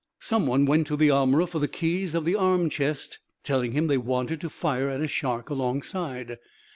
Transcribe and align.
Some 0.17 0.47
one 0.47 0.65
went 0.65 0.87
to 0.87 0.95
the 0.95 1.11
armorer 1.11 1.45
for 1.45 1.59
the 1.59 1.67
keys 1.67 2.15
of 2.15 2.25
the 2.25 2.35
arm 2.35 2.71
chest, 2.71 3.19
telling 3.43 3.73
him 3.73 3.85
they 3.85 3.99
wanted 3.99 4.41
to 4.41 4.49
fire 4.49 4.89
at 4.89 4.99
a 4.99 5.07
shark 5.07 5.51
alongside. 5.51 6.39